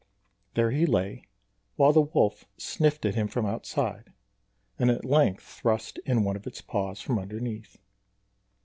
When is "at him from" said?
3.05-3.45